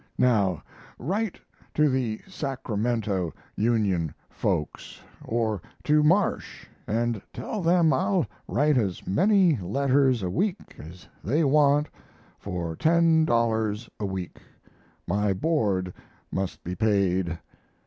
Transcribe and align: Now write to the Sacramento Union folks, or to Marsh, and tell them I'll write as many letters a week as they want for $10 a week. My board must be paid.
Now 0.17 0.63
write 0.97 1.39
to 1.75 1.87
the 1.87 2.21
Sacramento 2.27 3.35
Union 3.55 4.15
folks, 4.31 4.99
or 5.23 5.61
to 5.83 6.01
Marsh, 6.01 6.65
and 6.87 7.21
tell 7.31 7.61
them 7.61 7.93
I'll 7.93 8.25
write 8.47 8.79
as 8.79 9.05
many 9.05 9.57
letters 9.57 10.23
a 10.23 10.29
week 10.31 10.75
as 10.79 11.07
they 11.23 11.43
want 11.43 11.87
for 12.39 12.75
$10 12.75 13.89
a 13.99 14.05
week. 14.07 14.37
My 15.07 15.33
board 15.33 15.93
must 16.31 16.63
be 16.63 16.73
paid. 16.73 17.37